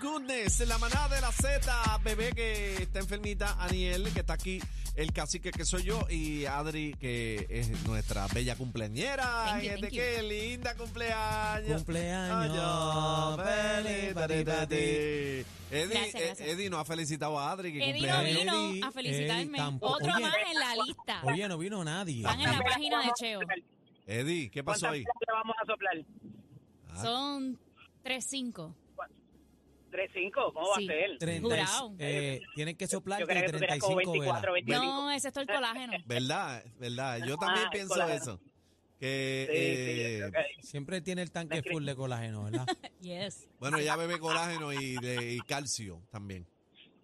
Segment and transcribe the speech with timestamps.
[0.00, 4.60] goodness, la manada de la Z, bebé que está enfermita, Aniel que está aquí,
[4.94, 9.44] el cacique que soy yo y Adri que es nuestra bella cumpleañera.
[9.46, 10.00] Thank you, Gente, thank you.
[10.00, 11.76] qué linda cumpleaños.
[11.82, 14.76] Cumpleaños Año feliz para ti, para ti.
[15.70, 18.72] Eddie, nos ha felicitado a Adri que Eddie no cumpleaños.
[18.72, 19.58] vino a felicitarme.
[19.80, 20.20] Otro Oye.
[20.22, 21.20] más en la lista.
[21.24, 22.18] Oye, no vino nadie.
[22.18, 23.40] Están en la página de Cheo.
[24.06, 25.04] Eddie, ¿qué pasó ¿Cuántas ahí?
[25.32, 25.96] vamos a soplar?
[26.90, 27.02] Ah.
[27.02, 27.58] Son
[28.04, 28.74] 3-5.
[29.90, 30.52] ¿Tres, cinco?
[30.52, 30.86] ¿Cómo Sí.
[30.86, 31.18] va a ser?
[31.18, 31.94] 30, Jurado.
[31.98, 34.12] eh, tienen que soplar Yo que tuviera como 35 velas.
[34.12, 34.84] 24, 25.
[34.84, 35.92] No, ese es todo el colágeno.
[36.06, 36.64] ¿Verdad?
[36.78, 37.18] ¿Verdad?
[37.26, 38.22] Yo también Ah, pienso colágeno.
[38.22, 38.40] eso.
[38.98, 42.66] Que, Sí, eh, sí, yo creo que- Siempre tiene el tanque full de colágeno, ¿verdad?
[43.00, 43.48] Yes.
[43.60, 46.46] bueno, ella bebe colágeno y, de, y calcio también.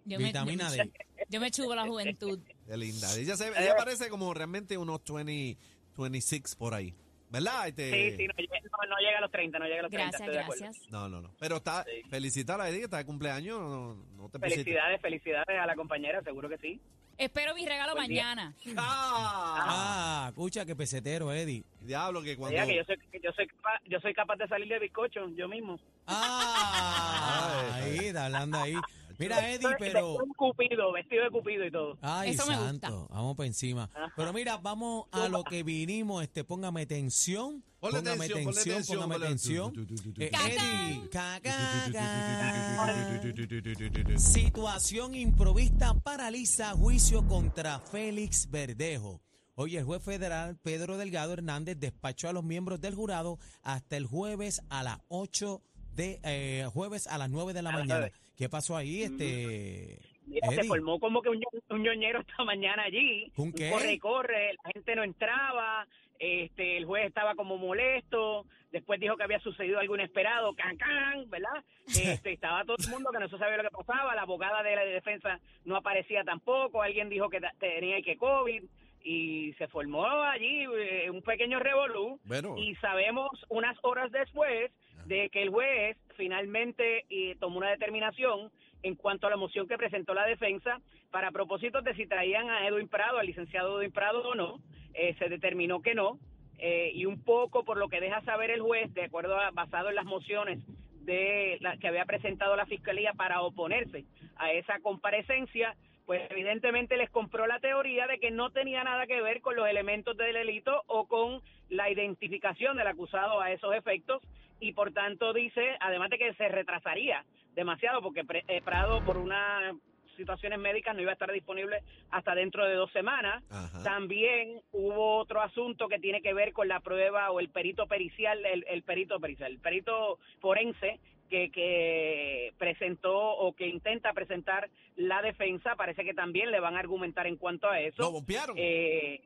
[0.05, 0.91] Yo me, Vitamina D.
[1.29, 2.39] yo me chubo la juventud.
[2.67, 3.15] Qué linda.
[3.15, 5.57] Ella, se, ella parece como realmente unos 20,
[5.97, 6.93] 26 por ahí.
[7.33, 7.67] ¿Verdad?
[7.67, 9.91] Este, Sí, sí, no, llega- no, no llega a los 30, no llega a los
[9.91, 10.05] 30.
[10.09, 10.63] Gracias, estoy de acuerdo.
[10.65, 10.91] gracias.
[10.91, 11.31] No, no, no.
[11.39, 12.03] Pero está, Sí.
[12.09, 13.59] felicitar a Eddie que está de cumpleaños.
[13.59, 14.63] No, no te pusiste.
[14.63, 16.79] Felicidades, felicidades a la compañera, seguro que sí.
[17.17, 18.53] Espero mi regalo Buen mañana.
[18.77, 19.55] ¡Ah!
[19.67, 21.63] Ah, escucha que pesetero, Eddie.
[21.81, 22.55] Diablo, que cuando.
[22.55, 25.27] Oiga, que yo soy, que yo, soy capaz, yo soy capaz de salir de bizcocho,
[25.29, 25.79] yo mismo.
[26.07, 28.75] Ah, ahí, está hablando ahí.
[29.23, 30.15] Mira, Eddie, pero...
[30.15, 31.97] Un cupido, vestido de cupido y todo.
[32.01, 33.13] Ay, Eso me santo, gusta.
[33.13, 33.89] vamos para encima.
[34.15, 39.73] Pero mira, vamos a lo que vinimos, este, póngame tensión, Ponle póngame tensión, póngame tensión.
[40.19, 40.31] Eh.
[40.31, 43.19] Eddie, ca, ca, ca.
[43.21, 44.19] tu, tu, tu, tu, tu, tu.
[44.19, 49.21] Situación improvista paraliza juicio contra Félix Verdejo.
[49.55, 54.07] Hoy el juez federal Pedro Delgado Hernández despachó a los miembros del jurado hasta el
[54.07, 55.61] jueves a las 8
[55.95, 58.09] de eh, jueves a las 9 de la mañana.
[58.37, 63.31] ¿Qué pasó ahí, este Mira, se formó como que un, un ñoñero esta mañana allí.
[63.35, 63.69] ¿Un qué?
[63.69, 65.87] corre y corre, la gente no entraba,
[66.19, 71.29] este, el juez estaba como molesto, después dijo que había sucedido algo inesperado, can, can,
[71.29, 71.63] ¿verdad?
[71.87, 74.75] Este, estaba todo el mundo que no se sabía lo que pasaba, la abogada de
[74.75, 78.63] la defensa no aparecía tampoco, alguien dijo que tenía que COVID
[79.03, 82.55] y se formó allí eh, un pequeño revolú Bueno.
[82.57, 84.71] y sabemos unas horas después
[85.05, 88.51] de que el juez finalmente eh, tomó una determinación
[88.81, 90.79] en cuanto a la moción que presentó la defensa
[91.11, 94.59] para propósitos de si traían a Edwin Prado, al licenciado Edwin Prado o no,
[94.93, 96.19] eh, se determinó que no,
[96.57, 99.89] eh, y un poco por lo que deja saber el juez, de acuerdo a, basado
[99.89, 100.59] en las mociones
[101.01, 104.05] de que había presentado la fiscalía para oponerse
[104.37, 105.75] a esa comparecencia,
[106.05, 109.67] pues evidentemente les compró la teoría de que no tenía nada que ver con los
[109.67, 114.21] elementos del delito o con la identificación del acusado a esos efectos
[114.63, 119.17] y por tanto dice, además de que se retrasaría demasiado porque Pre- eh, Prado por
[119.17, 119.75] unas
[120.15, 121.81] situaciones médicas no iba a estar disponible
[122.11, 123.43] hasta dentro de dos semanas.
[123.49, 123.83] Ajá.
[123.83, 128.45] También hubo otro asunto que tiene que ver con la prueba o el perito pericial,
[128.45, 135.21] el, el perito pericial, el perito forense que, que presentó o que intenta presentar la
[135.23, 135.75] defensa.
[135.75, 138.03] Parece que también le van a argumentar en cuanto a eso.
[138.03, 138.55] Lo bompearon.
[138.57, 139.21] Eh,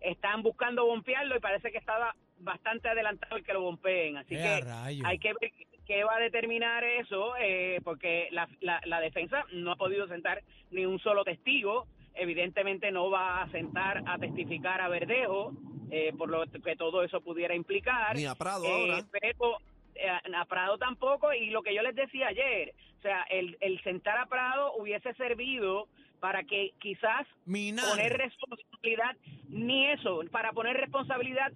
[0.00, 4.16] están buscando bompearlo y parece que estaba bastante adelantado el que lo bompeen.
[4.16, 5.52] Así ¡Eh, que hay que ver
[5.86, 10.42] qué va a determinar eso, eh, porque la, la, la defensa no ha podido sentar
[10.70, 11.86] ni un solo testigo.
[12.14, 15.52] Evidentemente no va a sentar a testificar a Verdejo,
[15.90, 18.16] eh, por lo que todo eso pudiera implicar.
[18.16, 19.06] Ni a Prado Eh, ahora.
[19.10, 19.58] Pero
[19.94, 23.80] eh, a Prado tampoco, y lo que yo les decía ayer, o sea, el, el
[23.82, 25.88] sentar a Prado hubiese servido
[26.20, 27.84] para que quizás Minar.
[27.88, 29.16] poner responsabilidad,
[29.48, 31.52] ni eso, para poner responsabilidad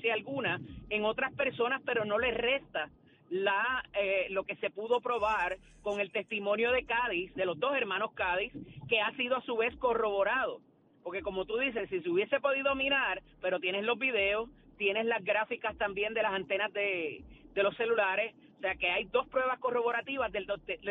[0.00, 0.60] si alguna
[0.90, 2.90] en otras personas, pero no les resta
[3.30, 7.76] la eh, lo que se pudo probar con el testimonio de Cádiz, de los dos
[7.76, 8.52] hermanos Cádiz,
[8.88, 10.60] que ha sido a su vez corroborado.
[11.02, 15.22] Porque como tú dices, si se hubiese podido mirar, pero tienes los videos, tienes las
[15.24, 17.22] gráficas también de las antenas de,
[17.54, 20.46] de los celulares, o sea que hay dos pruebas corroborativas del,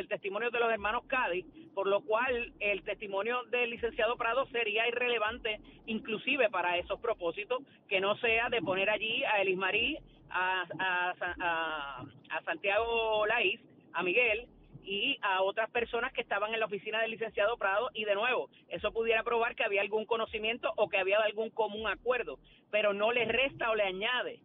[0.08, 5.60] testimonio de los hermanos Cádiz, por lo cual el testimonio del licenciado Prado sería irrelevante
[5.86, 9.98] inclusive para esos propósitos, que no sea de poner allí a Elis Marí,
[10.30, 13.60] a, a, a, Santiago Laís,
[13.92, 14.48] a Miguel
[14.86, 17.90] y a otras personas que estaban en la oficina del licenciado Prado.
[17.94, 21.86] Y de nuevo, eso pudiera probar que había algún conocimiento o que había algún común
[21.90, 22.40] acuerdo,
[22.72, 24.40] pero no le resta o le añade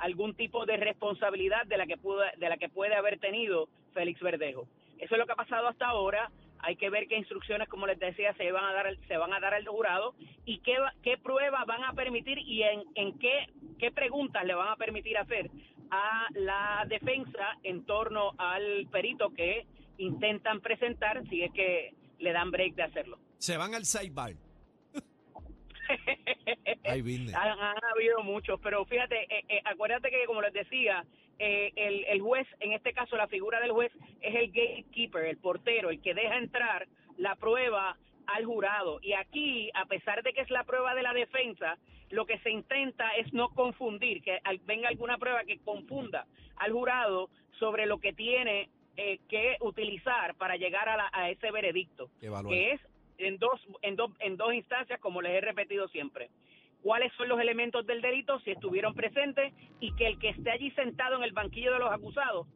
[0.00, 4.20] algún tipo de responsabilidad de la que pudo, de la que puede haber tenido Félix
[4.20, 4.66] Verdejo.
[4.98, 6.30] Eso es lo que ha pasado hasta ahora.
[6.60, 9.38] Hay que ver qué instrucciones, como les decía, se van a dar, se van a
[9.38, 10.14] dar al jurado
[10.44, 13.46] y qué, qué pruebas van a permitir y en, en qué,
[13.78, 15.50] qué preguntas le van a permitir hacer
[15.90, 19.66] a la defensa en torno al perito que
[19.98, 23.18] intentan presentar si es que le dan break de hacerlo.
[23.38, 24.34] Se van al sidebar.
[27.02, 27.32] Vine.
[27.34, 31.04] Han, han habido muchos, pero fíjate, eh, eh, acuérdate que como les decía,
[31.38, 35.36] eh, el, el juez, en este caso la figura del juez es el gatekeeper, el
[35.38, 36.86] portero, el que deja entrar
[37.16, 37.96] la prueba
[38.26, 38.98] al jurado.
[39.02, 41.78] Y aquí, a pesar de que es la prueba de la defensa,
[42.10, 46.26] lo que se intenta es no confundir, que al- venga alguna prueba que confunda
[46.56, 51.50] al jurado sobre lo que tiene eh, que utilizar para llegar a, la- a ese
[51.52, 52.52] veredicto, Evaluar.
[52.52, 52.80] que es
[53.18, 56.30] en dos, en, dos, en dos instancias, como les he repetido siempre.
[56.82, 60.70] ¿Cuáles son los elementos del delito si estuvieron presentes y que el que esté allí
[60.72, 62.46] sentado en el banquillo de los acusados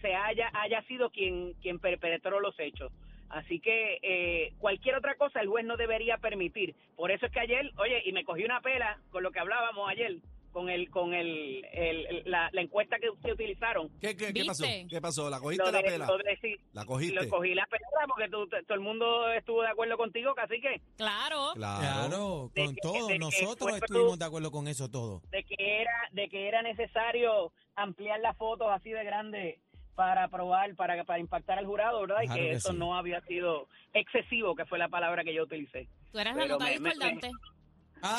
[0.00, 2.92] se haya, haya sido quien, quien perpetró los hechos?
[3.30, 6.74] Así que eh, cualquier otra cosa el juez no debería permitir.
[6.94, 9.88] Por eso es que ayer, oye, y me cogí una pela con lo que hablábamos
[9.88, 10.18] ayer,
[10.54, 13.88] con el con el, el- la, la encuesta que ustedes utilizaron.
[14.00, 14.64] ¿Qué, qué, qué pasó?
[14.88, 15.28] ¿Qué pasó?
[15.28, 16.06] ¿La cogiste Lo la pela?
[16.06, 17.14] lo de- sí, ¿La cogiste?
[17.24, 20.80] lo cogí la pela porque tú- todo el mundo estuvo de acuerdo contigo, así que
[20.96, 21.50] Claro.
[21.54, 22.50] Claro.
[22.54, 23.08] De con que- todo.
[23.08, 25.20] que Nosotros estuvimos de acuerdo con eso todo.
[25.30, 29.58] de que era de que era necesario ampliar las fotos así de grande
[29.96, 32.18] para probar para para impactar al jurado, ¿verdad?
[32.24, 32.78] Claro y que, que eso sí.
[32.78, 35.88] no había sido excesivo, que fue la palabra que yo utilicé.
[36.12, 36.58] Tú eras la Pero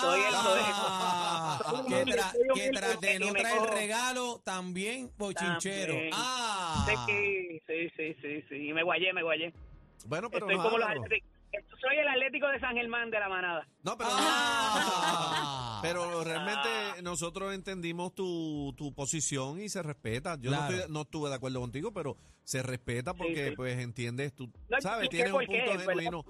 [0.02, 5.94] Soy el- Ah, soy que, tra- que tras de no traer regalo, también bochinchero.
[5.94, 6.12] También.
[6.14, 9.54] Ah, Sí, sí, sí, sí, sí, y me guayé, me guayé.
[10.06, 10.88] Bueno, pero Estoy no, como los.
[11.82, 13.68] Soy el Atlético de San Germán de la manada.
[13.84, 14.95] No, pero, Ah.
[15.94, 20.38] Pero realmente nosotros entendimos tu, tu posición y se respeta.
[20.40, 23.56] Yo no, estoy- no estuve de acuerdo contigo, pero se respeta porque sí.
[23.56, 25.86] pues entiendes, tú No, sabes, tienes un qué, punto ¿verdad?
[25.88, 26.26] genuino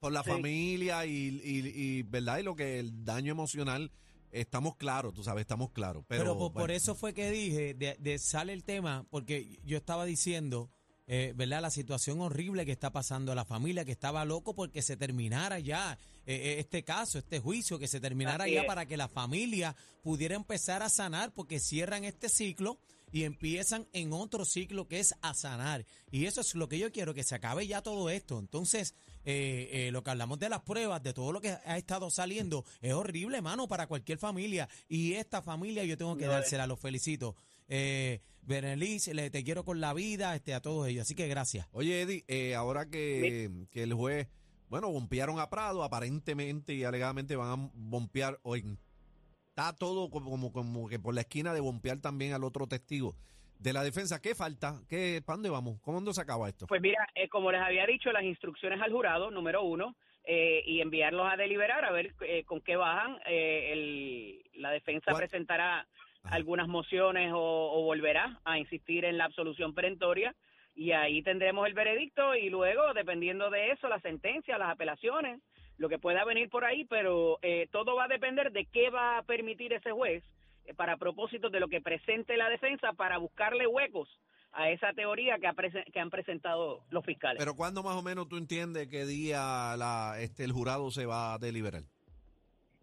[0.00, 0.30] por, la sí.
[0.30, 1.66] familia y, y,
[1.98, 3.90] y, verdad y lo que el daño emocional
[4.30, 6.04] estamos claros, tú sabes, estamos claros.
[6.06, 9.78] Pero, Pero, por, por eso fue que dije, de, de sale el tema, porque yo
[9.78, 10.70] estaba diciendo,
[11.06, 11.62] eh, ¿verdad?
[11.62, 15.58] La situación horrible que está pasando a la familia, que estaba loco porque se terminara
[15.60, 15.96] ya
[16.28, 18.66] eh, eh, este caso, este juicio, que se terminara Así ya es.
[18.66, 22.78] para que la familia pudiera empezar a sanar, porque cierran este ciclo
[23.12, 25.86] y empiezan en otro ciclo que es a sanar.
[26.10, 28.38] Y eso es lo que yo quiero, que se acabe ya todo esto.
[28.38, 28.94] Entonces,
[29.24, 32.64] eh, eh, lo que hablamos de las pruebas, de todo lo que ha estado saliendo,
[32.80, 34.68] es horrible, mano, para cualquier familia.
[34.88, 37.36] Y esta familia yo tengo que dársela, los felicito.
[37.68, 41.02] Eh, Berenice, le, te quiero con la vida, este, a todos ellos.
[41.02, 41.66] Así que gracias.
[41.72, 44.28] Oye, Eddie, eh, ahora que, que el juez,
[44.68, 50.52] bueno, bompearon a Prado, aparentemente y alegadamente van a bompear, o está todo como, como,
[50.52, 53.14] como que por la esquina de bompear también al otro testigo
[53.58, 54.20] de la defensa.
[54.20, 54.80] ¿Qué falta?
[54.88, 55.80] ¿Qué, ¿Para dónde vamos?
[55.80, 56.66] ¿Cómo se acaba esto?
[56.66, 60.80] Pues mira, eh, como les había dicho, las instrucciones al jurado, número uno, eh, y
[60.80, 63.16] enviarlos a deliberar a ver eh, con qué bajan.
[63.26, 65.88] Eh, el- la defensa presentará
[66.22, 66.34] Ajá.
[66.34, 67.38] algunas mociones o,
[67.72, 70.34] o volverá a insistir en la absolución perentoria
[70.78, 75.40] y ahí tendremos el veredicto y luego, dependiendo de eso, la sentencia, las apelaciones,
[75.76, 79.18] lo que pueda venir por ahí, pero eh, todo va a depender de qué va
[79.18, 80.22] a permitir ese juez
[80.66, 84.08] eh, para propósitos de lo que presente la defensa para buscarle huecos
[84.52, 85.54] a esa teoría que, ha
[85.92, 87.40] que han presentado los fiscales.
[87.40, 91.34] Pero ¿cuándo más o menos tú entiendes qué día la, este, el jurado se va
[91.34, 91.82] a deliberar?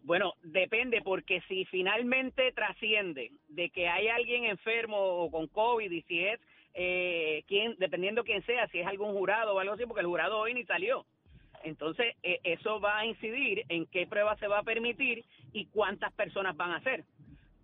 [0.02, 6.02] Bueno, depende, porque si finalmente trasciende de que hay alguien enfermo o con COVID y
[6.02, 6.38] si es,
[6.76, 10.38] eh, quién, dependiendo quién sea, si es algún jurado o algo así, porque el jurado
[10.38, 11.04] hoy ni salió.
[11.64, 16.12] Entonces, eh, eso va a incidir en qué prueba se va a permitir y cuántas
[16.12, 17.04] personas van a ser.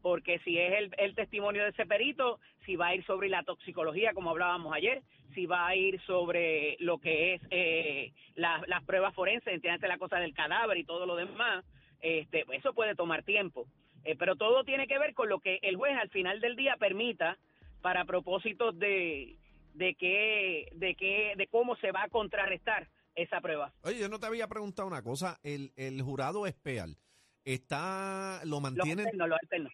[0.00, 3.44] Porque si es el, el testimonio de ese perito, si va a ir sobre la
[3.44, 5.02] toxicología, como hablábamos ayer,
[5.34, 9.98] si va a ir sobre lo que es eh, la- las pruebas forenses, entiéndase la
[9.98, 11.64] cosa del cadáver y todo lo demás,
[12.00, 13.66] este, eso puede tomar tiempo.
[14.04, 16.76] Eh, pero todo tiene que ver con lo que el juez al final del día
[16.76, 17.38] permita
[17.82, 19.36] para propósitos de,
[19.74, 23.72] de, que, de, que, de cómo se va a contrarrestar esa prueba.
[23.82, 25.38] Oye, yo no te había preguntado una cosa.
[25.42, 26.96] El, el jurado espeal
[27.44, 29.06] está, lo Los mantienen.
[29.06, 29.72] alternos, los alternos.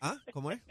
[0.00, 0.16] ¿Ah?
[0.32, 0.60] ¿Cómo es?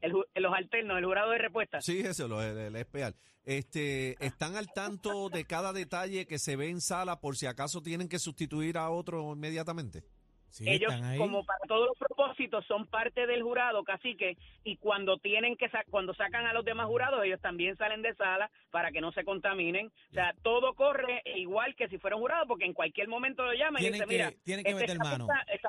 [0.00, 1.80] El los alternos, el jurado de respuesta.
[1.80, 3.16] Sí, eso, lo, el, el espeal.
[3.44, 7.82] Este, ¿Están al tanto de cada detalle que se ve en sala por si acaso
[7.82, 10.04] tienen que sustituir a otro inmediatamente?
[10.50, 11.18] Sí, Ellos, están ahí.
[11.18, 15.84] como para todos los propósitos, son parte del jurado, cacique, y cuando tienen que sa-
[15.90, 19.24] cuando sacan a los demás jurados, ellos también salen de sala para que no se
[19.24, 19.88] contaminen.
[20.10, 23.52] O sea, todo corre igual que si fuera un jurado, porque en cualquier momento lo
[23.52, 25.26] llaman y dicen, que- mira, tienen que este meter mano.
[25.52, 25.68] está-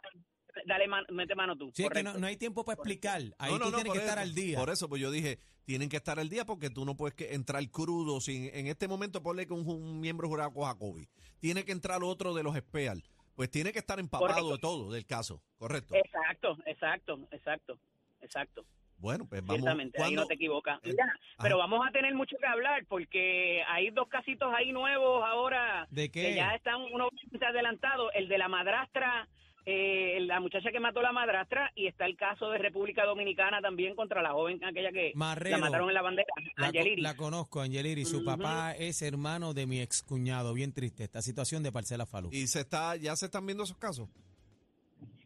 [0.65, 1.71] dale, man- mete mano tú.
[1.73, 3.21] Sí, es que no, no hay tiempo para explicar.
[3.37, 4.57] Ahí no, no, tú no, tienes que estar al día.
[4.57, 7.33] Por eso, pues yo dije, tienen que estar al día porque tú no puedes que
[7.33, 8.19] entrar crudo.
[8.21, 11.07] Sin, en este momento, ponle que un, un miembro jurado coja COVID.
[11.39, 13.03] Tiene que entrar otro de los espeal.
[13.39, 14.51] Pues tiene que estar empapado Correcto.
[14.51, 15.41] de todo, del caso.
[15.55, 15.95] Correcto.
[15.95, 17.79] Exacto, exacto, exacto,
[18.19, 18.65] exacto.
[18.97, 19.61] Bueno, pues vamos.
[19.61, 20.77] Ciertamente, ahí no te equivocas.
[20.83, 20.93] Eh,
[21.41, 26.11] pero vamos a tener mucho que hablar porque hay dos casitos ahí nuevos ahora ¿De
[26.11, 26.21] qué?
[26.23, 28.11] que ya están uno bastante adelantado.
[28.11, 29.29] El de la madrastra
[29.65, 33.61] eh, la muchacha que mató a la madrastra y está el caso de República Dominicana
[33.61, 35.57] también contra la joven aquella que Marrero.
[35.57, 37.01] la mataron en la bandera, La, Angeliri.
[37.01, 38.05] la conozco, Angeliri.
[38.05, 40.53] Su papá es hermano de mi excuñado.
[40.53, 42.29] Bien triste esta situación de Parcela Falú.
[42.31, 44.09] Y se está, ya se están viendo esos casos.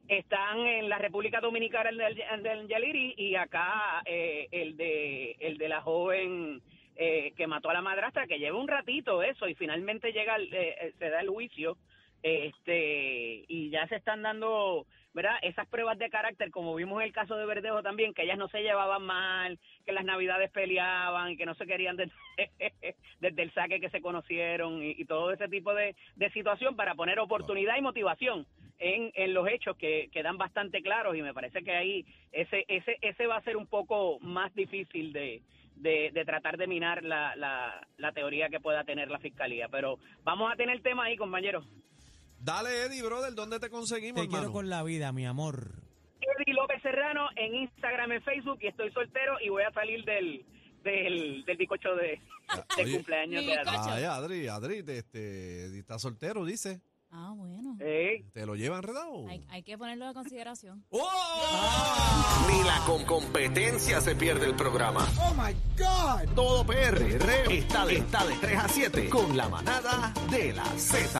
[0.07, 5.69] están en la República Dominicana el del Yaliri y acá eh, el de el de
[5.69, 6.61] la joven
[6.95, 10.49] eh, que mató a la madrastra que lleva un ratito eso y finalmente llega eh,
[10.81, 11.77] eh, se da el juicio
[12.23, 17.13] este y ya se están dando verdad esas pruebas de carácter como vimos en el
[17.13, 21.45] caso de Verdejo también que ellas no se llevaban mal que las navidades peleaban que
[21.45, 21.97] no se querían
[23.19, 27.19] desde, el saque que se conocieron y, todo ese tipo de, de situación para poner
[27.19, 28.47] oportunidad y motivación
[28.79, 32.97] en, en los hechos que quedan bastante claros y me parece que ahí ese ese
[33.01, 35.41] ese va a ser un poco más difícil de,
[35.75, 39.67] de, tratar de minar la, la, la teoría que pueda tener la fiscalía.
[39.69, 41.65] Pero vamos a tener tema ahí compañeros
[42.43, 45.71] Dale, Eddie, brother, ¿dónde te conseguimos, Te quiero con la vida, mi amor.
[46.19, 50.45] Eddie López Serrano en Instagram en Facebook y estoy soltero y voy a salir del
[50.83, 52.19] del, del bizcocho de,
[52.75, 52.95] de Oye.
[52.95, 53.57] cumpleaños de.
[53.65, 56.81] Ay, Adri, Adri, este, está soltero, dice.
[57.15, 57.77] Ah, bueno.
[57.77, 59.27] ¿Te lo lleva enredado?
[59.29, 60.83] Hay, hay que ponerlo a consideración.
[60.89, 62.47] ¡Oh!
[62.51, 65.07] Ni la con competencia se pierde el programa.
[65.21, 66.33] Oh my God.
[66.33, 67.03] Todo PR
[67.53, 71.07] está de, está de 3 a 7 con la manada de la Z.